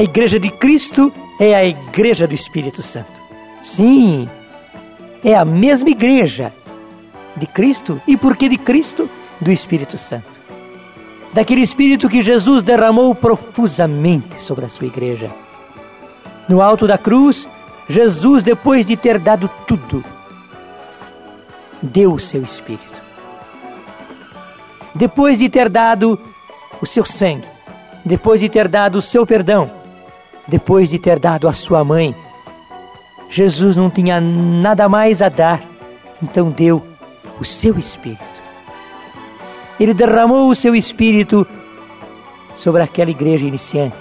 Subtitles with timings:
[0.00, 3.20] A igreja de Cristo é a igreja do Espírito Santo.
[3.60, 4.26] Sim,
[5.22, 6.54] é a mesma igreja
[7.36, 10.40] de Cristo e porque de Cristo, do Espírito Santo.
[11.34, 15.30] Daquele Espírito que Jesus derramou profusamente sobre a sua igreja.
[16.48, 17.46] No alto da cruz,
[17.86, 20.02] Jesus, depois de ter dado tudo,
[21.82, 23.02] deu o seu Espírito.
[24.94, 26.18] Depois de ter dado
[26.80, 27.46] o seu sangue,
[28.02, 29.78] depois de ter dado o seu perdão,
[30.46, 32.14] depois de ter dado a sua mãe,
[33.28, 35.62] Jesus não tinha nada mais a dar,
[36.22, 36.82] então deu
[37.40, 38.24] o seu Espírito.
[39.78, 41.46] Ele derramou o seu Espírito
[42.54, 43.96] sobre aquela igreja iniciante.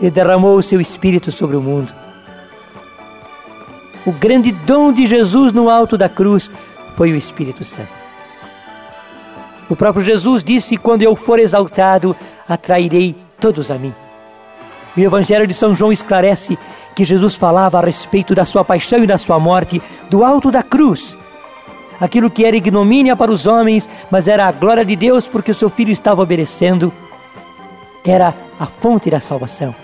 [0.00, 1.92] Ele derramou o seu Espírito sobre o mundo.
[4.06, 6.50] O grande dom de Jesus no alto da cruz
[6.96, 8.00] foi o Espírito Santo.
[9.68, 12.16] O próprio Jesus disse: Quando eu for exaltado,
[12.48, 13.94] atrairei todos a mim.
[15.00, 16.58] O Evangelho de São João esclarece
[16.94, 20.62] que Jesus falava a respeito da sua paixão e da sua morte do alto da
[20.62, 21.16] cruz.
[21.98, 25.54] Aquilo que era ignomínia para os homens, mas era a glória de Deus porque o
[25.54, 26.92] seu filho estava obedecendo,
[28.04, 29.74] era a fonte da salvação.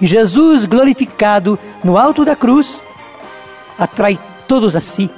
[0.00, 2.84] E Jesus, glorificado no alto da cruz,
[3.76, 5.10] atrai todos a si,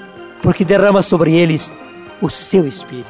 [0.42, 1.70] porque derrama sobre eles
[2.22, 3.08] o seu Espírito.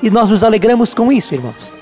[0.00, 1.75] E nós nos alegramos com isso, irmãos.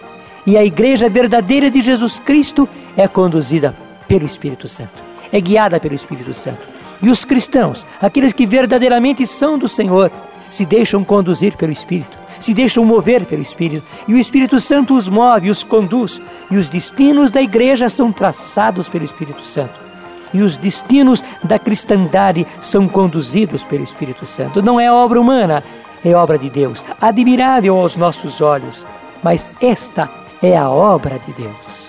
[0.47, 3.75] E a igreja verdadeira de Jesus Cristo é conduzida
[4.07, 4.93] pelo Espírito Santo,
[5.33, 6.75] é guiada pelo Espírito Santo.
[7.01, 10.11] E os cristãos, aqueles que verdadeiramente são do Senhor,
[10.51, 15.09] se deixam conduzir pelo Espírito, se deixam mover pelo Espírito, e o Espírito Santo os
[15.09, 16.21] move, os conduz,
[16.51, 19.83] e os destinos da igreja são traçados pelo Espírito Santo.
[20.33, 24.61] E os destinos da cristandade são conduzidos pelo Espírito Santo.
[24.61, 25.63] Não é obra humana,
[26.05, 28.85] é obra de Deus, admirável aos nossos olhos,
[29.23, 30.11] mas esta
[30.45, 31.85] é a obra de Deus.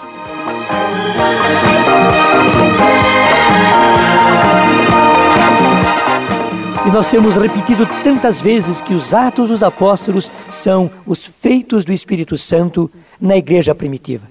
[6.85, 11.91] E nós temos repetido tantas vezes que os atos dos apóstolos são os feitos do
[11.91, 14.25] Espírito Santo na igreja primitiva,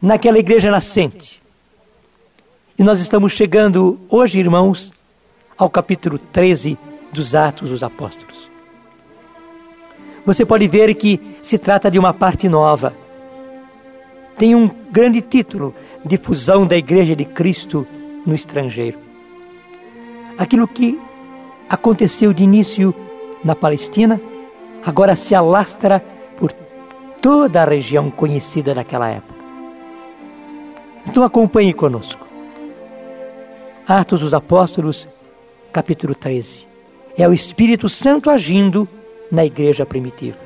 [0.00, 1.42] naquela igreja nascente.
[2.78, 4.92] E nós estamos chegando hoje, irmãos,
[5.56, 6.78] ao capítulo 13
[7.10, 8.50] dos Atos dos Apóstolos.
[10.24, 13.05] Você pode ver que se trata de uma parte nova.
[14.38, 15.74] Tem um grande título:
[16.04, 17.86] Difusão da Igreja de Cristo
[18.24, 18.98] no estrangeiro.
[20.36, 20.98] Aquilo que
[21.68, 22.94] aconteceu de início
[23.42, 24.20] na Palestina,
[24.84, 26.04] agora se alastra
[26.38, 26.52] por
[27.20, 29.34] toda a região conhecida daquela época.
[31.06, 32.26] Então acompanhe conosco.
[33.86, 35.08] Atos dos Apóstolos,
[35.72, 36.66] capítulo 13.
[37.16, 38.86] É o Espírito Santo agindo
[39.30, 40.38] na igreja primitiva.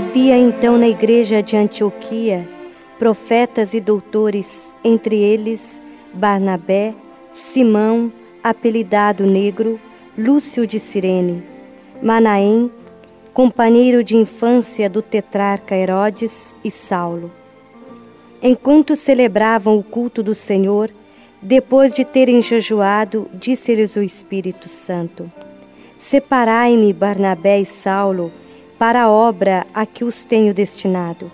[0.00, 2.48] Havia então na igreja de Antioquia
[2.98, 5.60] profetas e doutores, entre eles
[6.14, 6.94] Barnabé,
[7.34, 8.10] Simão,
[8.42, 9.78] apelidado Negro,
[10.16, 11.42] Lúcio de Cirene,
[12.02, 12.70] Manaém,
[13.34, 17.30] companheiro de infância do tetrarca Herodes e Saulo.
[18.42, 20.90] Enquanto celebravam o culto do Senhor,
[21.42, 25.30] depois de terem jejuado, disse-lhes o Espírito Santo:
[25.98, 28.32] Separai-me, Barnabé e Saulo,
[28.80, 31.30] para a obra a que os tenho destinado.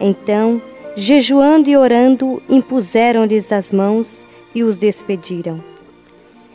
[0.00, 0.60] Então,
[0.96, 5.62] jejuando e orando, impuseram-lhes as mãos e os despediram.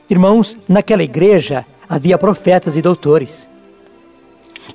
[0.09, 3.47] Irmãos, naquela igreja havia profetas e doutores.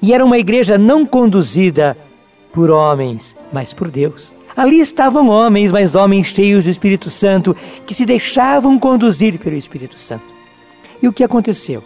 [0.00, 1.94] E era uma igreja não conduzida
[2.50, 4.34] por homens, mas por Deus.
[4.56, 7.54] Ali estavam homens, mas homens cheios do Espírito Santo,
[7.86, 10.24] que se deixavam conduzir pelo Espírito Santo.
[11.02, 11.84] E o que aconteceu?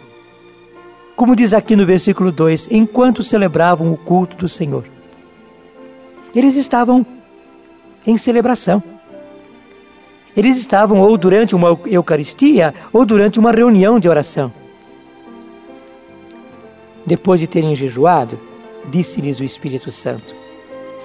[1.21, 4.85] Como diz aqui no versículo 2, enquanto celebravam o culto do Senhor,
[6.33, 7.05] eles estavam
[8.07, 8.81] em celebração.
[10.35, 14.51] Eles estavam ou durante uma Eucaristia ou durante uma reunião de oração.
[17.05, 18.39] Depois de terem jejuado,
[18.89, 20.33] disse-lhes o Espírito Santo: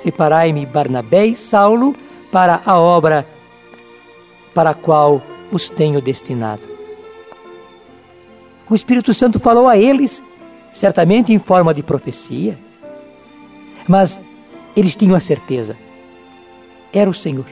[0.02, 1.94] Separai-me Barnabé e Saulo
[2.32, 3.26] para a obra
[4.54, 5.20] para a qual
[5.52, 6.75] os tenho destinado.
[8.68, 10.22] O Espírito Santo falou a eles,
[10.72, 12.58] certamente em forma de profecia,
[13.86, 14.20] mas
[14.76, 15.76] eles tinham a certeza:
[16.92, 17.46] era o Senhor,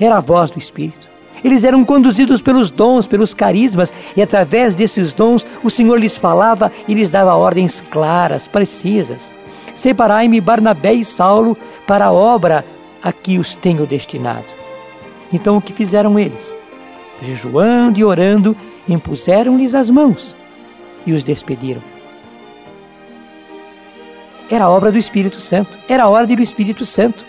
[0.00, 1.10] era a voz do Espírito.
[1.44, 6.70] Eles eram conduzidos pelos dons, pelos carismas, e através desses dons o Senhor lhes falava
[6.86, 9.32] e lhes dava ordens claras, precisas.
[9.74, 11.56] Separai-me Barnabé e Saulo
[11.86, 12.64] para a obra
[13.02, 14.46] a que os tenho destinado.
[15.32, 16.54] Então o que fizeram eles?
[17.20, 18.56] Jejuando e orando,
[18.88, 20.36] impuseram-lhes as mãos
[21.06, 21.82] e os despediram.
[24.50, 27.24] Era obra do Espírito Santo, era a ordem do Espírito Santo.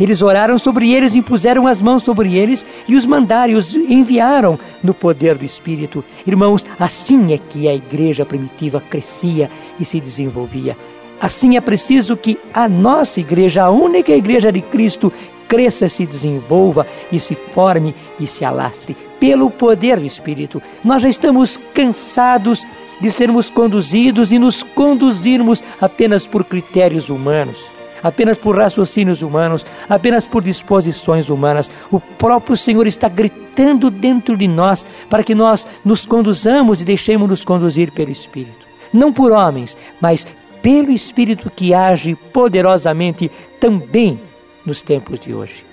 [0.00, 4.58] Eles oraram sobre eles, impuseram as mãos sobre eles e os mandaram, e os enviaram
[4.82, 6.04] no poder do Espírito.
[6.26, 10.76] Irmãos, assim é que a igreja primitiva crescia e se desenvolvia.
[11.20, 15.12] Assim é preciso que a nossa igreja, a única igreja de Cristo,
[15.52, 20.62] cresça, se desenvolva e se forme e se alastre pelo poder do Espírito.
[20.82, 22.66] Nós já estamos cansados
[22.98, 27.70] de sermos conduzidos e nos conduzirmos apenas por critérios humanos
[28.02, 31.70] apenas por raciocínios humanos, apenas por disposições humanas.
[31.88, 37.44] O próprio Senhor está gritando dentro de nós para que nós nos conduzamos e deixemos-nos
[37.44, 38.66] conduzir pelo Espírito.
[38.92, 40.26] Não por homens, mas
[40.60, 44.18] pelo Espírito que age poderosamente também
[44.64, 45.64] nos tempos de hoje.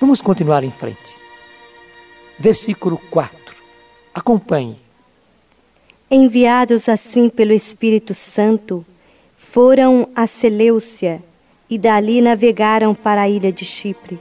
[0.00, 1.16] Vamos continuar em frente.
[2.38, 3.38] Versículo 4.
[4.14, 4.76] Acompanhe.
[6.10, 8.84] Enviados assim pelo Espírito Santo,
[9.36, 11.22] foram a Seleucia
[11.70, 14.18] e dali navegaram para a ilha de Chipre.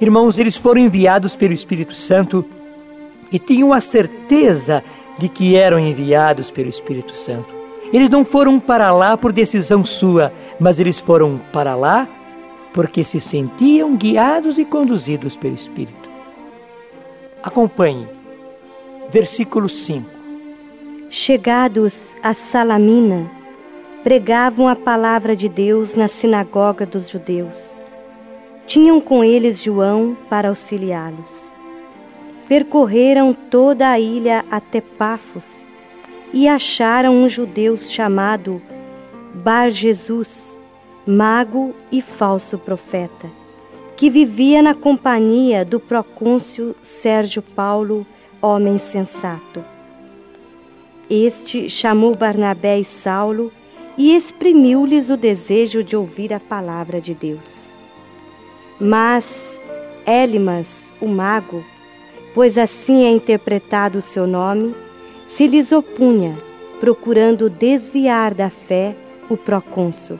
[0.00, 2.44] Irmãos, eles foram enviados pelo Espírito Santo
[3.30, 4.82] e tinham a certeza
[5.18, 7.63] de que eram enviados pelo Espírito Santo.
[7.94, 12.08] Eles não foram para lá por decisão sua, mas eles foram para lá
[12.72, 16.10] porque se sentiam guiados e conduzidos pelo Espírito.
[17.40, 18.08] Acompanhe,
[19.10, 20.10] versículo 5.
[21.08, 23.30] Chegados a Salamina,
[24.02, 27.80] pregavam a palavra de Deus na sinagoga dos judeus.
[28.66, 31.54] Tinham com eles João para auxiliá-los.
[32.48, 35.64] Percorreram toda a ilha até Pafos
[36.34, 38.60] e acharam um judeu chamado
[39.32, 40.42] Bar Jesus,
[41.06, 43.30] mago e falso profeta,
[43.96, 48.04] que vivia na companhia do procônsul Sérgio Paulo,
[48.42, 49.64] homem sensato.
[51.08, 53.52] Este chamou Barnabé e Saulo
[53.96, 57.48] e exprimiu-lhes o desejo de ouvir a palavra de Deus.
[58.80, 59.24] Mas
[60.04, 61.64] Elimas, o mago,
[62.34, 64.74] pois assim é interpretado o seu nome,
[65.36, 66.38] se lhes opunha,
[66.78, 68.94] procurando desviar da fé
[69.28, 70.16] o procônsul.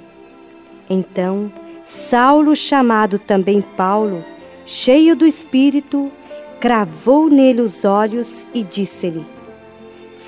[0.91, 1.53] Então,
[1.85, 4.25] Saulo, chamado também Paulo,
[4.67, 6.11] cheio do Espírito,
[6.59, 9.25] cravou nele os olhos e disse-lhe: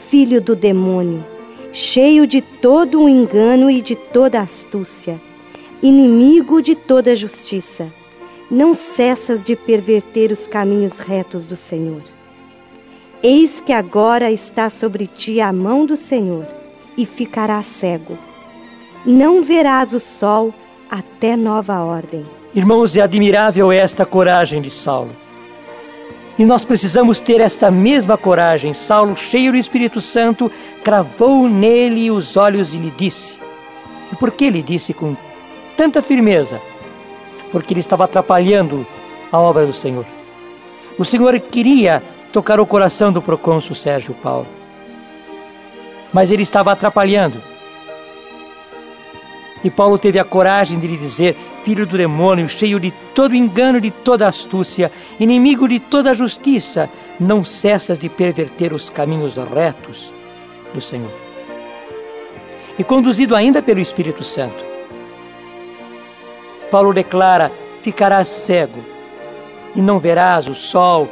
[0.08, 1.24] Filho do demônio,
[1.72, 5.20] cheio de todo o engano e de toda astúcia,
[5.82, 7.92] inimigo de toda justiça,
[8.48, 12.15] não cessas de perverter os caminhos retos do Senhor.
[13.28, 16.46] Eis que agora está sobre ti a mão do Senhor,
[16.96, 18.16] e ficarás cego.
[19.04, 20.54] Não verás o sol
[20.88, 22.24] até nova ordem.
[22.54, 25.10] Irmãos, é admirável esta coragem de Saulo
[26.38, 28.72] e nós precisamos ter esta mesma coragem.
[28.72, 30.48] Saulo, cheio do Espírito Santo,
[30.84, 33.36] cravou nele os olhos e lhe disse.
[34.12, 35.16] E por que lhe disse com
[35.76, 36.60] tanta firmeza?
[37.50, 38.86] Porque ele estava atrapalhando
[39.32, 40.06] a obra do Senhor.
[40.96, 44.46] O Senhor queria tocar o coração do procônsul Sérgio Paulo.
[46.12, 47.42] Mas ele estava atrapalhando.
[49.64, 53.80] E Paulo teve a coragem de lhe dizer: Filho do demônio, cheio de todo engano,
[53.80, 60.12] de toda astúcia, inimigo de toda justiça, não cessas de perverter os caminhos retos
[60.72, 61.12] do Senhor.
[62.78, 64.64] E conduzido ainda pelo Espírito Santo,
[66.70, 67.50] Paulo declara:
[67.82, 68.84] Ficarás cego
[69.74, 71.08] e não verás o sol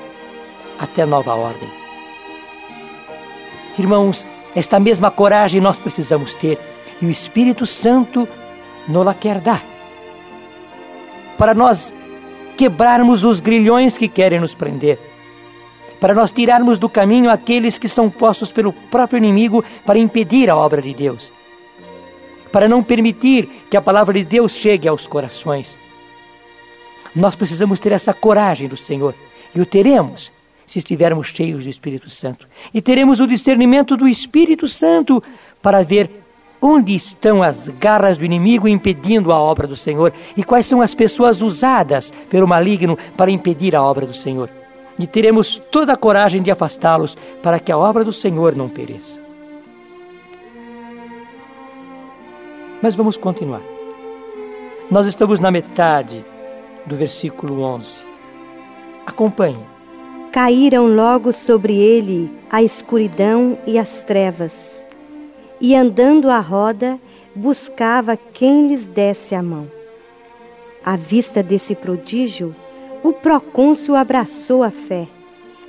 [0.78, 1.69] até nova ordem.
[3.78, 6.59] Irmãos, esta mesma coragem nós precisamos ter
[7.00, 8.28] e o Espírito Santo
[8.87, 9.64] nos quer dar.
[11.37, 11.93] Para nós
[12.57, 14.99] quebrarmos os grilhões que querem nos prender.
[16.00, 20.57] Para nós tirarmos do caminho aqueles que são postos pelo próprio inimigo para impedir a
[20.57, 21.33] obra de Deus.
[22.52, 25.78] Para não permitir que a palavra de Deus chegue aos corações.
[27.14, 29.14] Nós precisamos ter essa coragem do Senhor.
[29.54, 30.33] E o teremos
[30.66, 32.47] se estivermos cheios do Espírito Santo.
[32.73, 35.23] E teremos o discernimento do Espírito Santo
[35.62, 36.25] para ver
[36.66, 40.14] Onde estão as garras do inimigo impedindo a obra do Senhor?
[40.35, 44.49] E quais são as pessoas usadas pelo maligno para impedir a obra do Senhor?
[44.99, 49.21] E teremos toda a coragem de afastá-los para que a obra do Senhor não pereça.
[52.80, 53.61] Mas vamos continuar.
[54.90, 56.25] Nós estamos na metade
[56.87, 57.90] do versículo 11.
[59.04, 59.74] Acompanhe.
[60.35, 64.85] Caíram logo sobre ele a escuridão e as trevas
[65.61, 66.99] e andando à roda,
[67.35, 69.71] buscava quem lhes desse a mão.
[70.85, 72.55] À vista desse prodígio,
[73.03, 75.07] o procônsul abraçou a fé,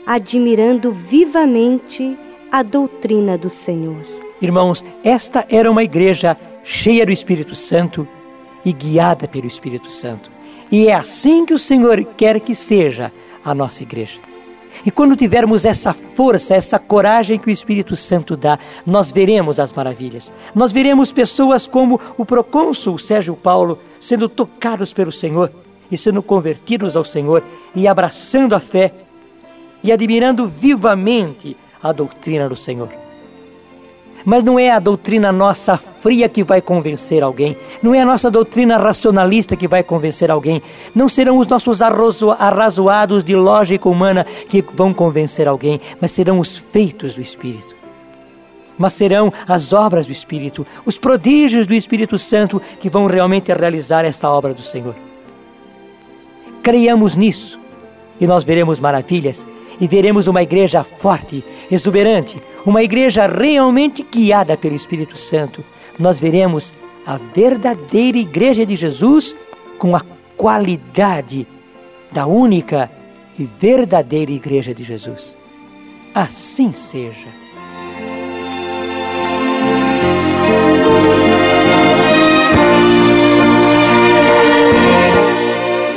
[0.06, 2.18] admirando vivamente
[2.52, 4.04] a doutrina do Senhor.
[4.42, 8.08] Irmãos, esta era uma igreja cheia do Espírito Santo
[8.66, 10.32] e guiada pelo Espírito Santo.
[10.72, 13.14] E é assim que o Senhor quer que seja
[13.46, 14.20] a nossa igreja.
[14.84, 19.72] E quando tivermos essa força, essa coragem que o Espírito Santo dá, nós veremos as
[19.72, 20.32] maravilhas.
[20.56, 25.52] Nós veremos pessoas como o procônsul Sérgio Paulo sendo tocados pelo Senhor
[25.92, 27.44] e sendo convertidos ao Senhor
[27.76, 28.92] e abraçando a fé
[29.84, 33.05] e admirando vivamente a doutrina do Senhor.
[34.26, 38.30] Mas não é a doutrina nossa fria que vai convencer alguém, não é a nossa
[38.30, 40.64] doutrina racionalista que vai convencer alguém,
[40.96, 46.58] não serão os nossos arrazoados de lógica humana que vão convencer alguém, mas serão os
[46.58, 47.76] feitos do Espírito.
[48.78, 54.04] Mas serão as obras do Espírito, os prodígios do Espírito Santo que vão realmente realizar
[54.06, 54.96] esta obra do Senhor.
[56.64, 57.60] Creiamos nisso
[58.20, 59.46] e nós veremos maravilhas
[59.80, 65.64] e veremos uma igreja forte, exuberante, uma igreja realmente guiada pelo Espírito Santo.
[66.00, 66.74] Nós veremos
[67.06, 69.36] a verdadeira igreja de Jesus
[69.78, 70.02] com a
[70.36, 71.48] qualidade
[72.12, 72.90] da única
[73.38, 75.38] e verdadeira igreja de Jesus.
[76.14, 77.28] Assim seja.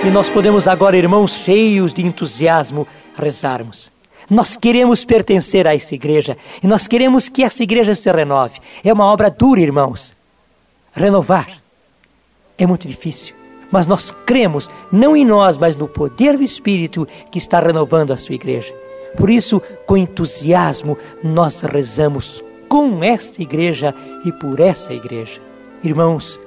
[0.05, 3.93] E nós podemos agora, irmãos, cheios de entusiasmo, rezarmos.
[4.31, 8.61] Nós queremos pertencer a essa igreja e nós queremos que essa igreja se renove.
[8.85, 10.15] É uma obra dura, irmãos.
[10.93, 11.63] Renovar
[12.59, 13.35] é muito difícil,
[13.71, 18.17] mas nós cremos não em nós, mas no poder do Espírito que está renovando a
[18.17, 18.75] sua igreja.
[19.17, 23.95] Por isso, com entusiasmo, nós rezamos com esta igreja
[24.25, 25.41] e por essa igreja.
[25.83, 26.39] Irmãos,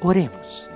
[0.00, 0.68] oremos.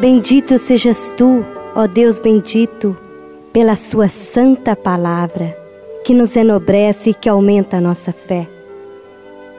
[0.00, 2.96] Bendito sejas tu, ó Deus bendito,
[3.52, 5.56] pela Sua santa palavra,
[6.04, 8.46] que nos enobrece e que aumenta a nossa fé.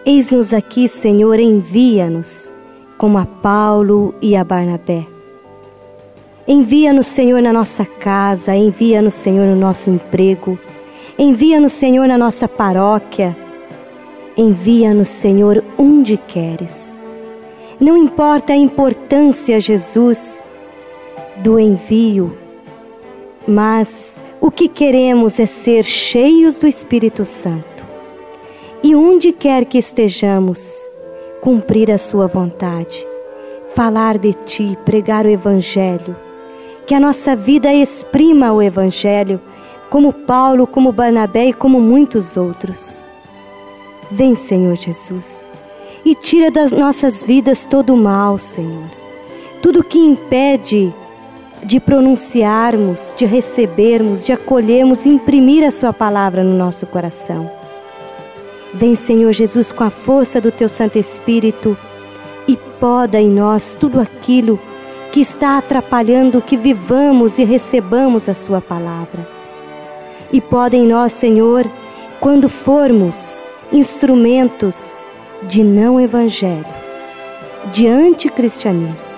[0.06, 2.54] Eis-nos aqui, Senhor, envia-nos,
[2.98, 5.06] como a Paulo e a Barnabé.
[6.48, 10.58] Envia-nos, Senhor, na nossa casa, envia-nos, Senhor, no nosso emprego,
[11.18, 13.36] envia-nos, Senhor, na nossa paróquia,
[14.38, 16.89] envia-nos, Senhor, onde queres.
[17.80, 20.44] Não importa a importância, Jesus,
[21.38, 22.38] do envio,
[23.48, 27.86] mas o que queremos é ser cheios do Espírito Santo.
[28.84, 30.60] E onde quer que estejamos,
[31.40, 33.08] cumprir a Sua vontade,
[33.74, 36.18] falar de Ti, pregar o Evangelho,
[36.86, 39.40] que a nossa vida exprima o Evangelho,
[39.90, 42.94] como Paulo, como Barnabé e como muitos outros.
[44.12, 45.49] Vem, Senhor Jesus
[46.10, 48.90] e tira das nossas vidas todo o mal, Senhor.
[49.62, 50.92] Tudo que impede
[51.64, 57.52] de pronunciarmos, de recebermos, de acolhermos imprimir a Sua palavra no nosso coração.
[58.74, 61.78] Vem, Senhor Jesus, com a força do Teu Santo Espírito
[62.48, 64.60] e poda em nós tudo aquilo
[65.12, 69.28] que está atrapalhando que vivamos e recebamos a Sua palavra.
[70.34, 71.70] E poda em nós, Senhor,
[72.20, 73.16] quando formos
[73.72, 74.89] instrumentos
[75.44, 76.66] de não evangelho,
[77.72, 79.10] de anticristianismo.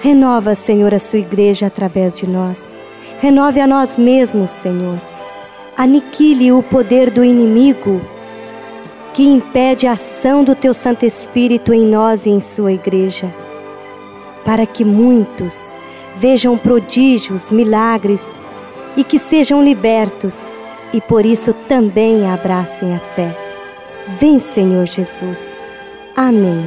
[0.00, 2.76] Renova, Senhor, a sua igreja através de nós.
[3.20, 5.00] Renove a nós mesmos, Senhor.
[5.76, 8.00] Aniquile o poder do inimigo
[9.14, 13.32] que impede a ação do teu Santo Espírito em nós e em sua igreja,
[14.44, 15.56] para que muitos
[16.16, 18.20] vejam prodígios, milagres
[18.96, 20.36] e que sejam libertos
[20.92, 23.47] e por isso também abracem a fé.
[24.16, 25.38] Vem, Senhor Jesus.
[26.16, 26.64] Amém.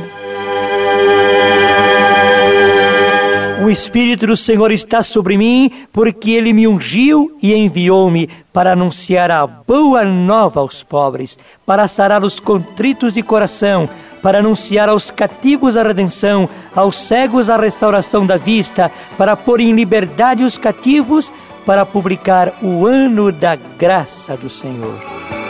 [3.63, 9.29] O Espírito do Senhor está sobre mim, porque ele me ungiu e enviou-me para anunciar
[9.29, 13.87] a boa nova aos pobres, para sarar os contritos de coração,
[14.19, 19.73] para anunciar aos cativos a redenção, aos cegos a restauração da vista, para pôr em
[19.73, 21.31] liberdade os cativos,
[21.63, 25.40] para publicar o ano da graça do Senhor.